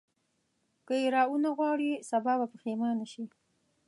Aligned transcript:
که 0.85 0.93
یې 1.01 1.07
راونه 1.15 1.49
غواړې 1.57 1.91
سبا 2.09 2.33
به 2.39 2.45
پښېمانه 2.53 3.05
شې. 3.11 3.25